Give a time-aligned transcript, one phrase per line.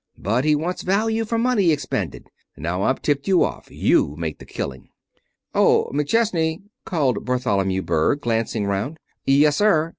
[0.17, 2.25] But he wants value for money expended.
[2.57, 3.67] Now I've tipped you off.
[3.69, 4.89] You make your killing"
[5.53, 8.97] "Oh, McChesney!" called Bartholomew Berg, glancing round.
[9.27, 9.89] "Yes, sir!"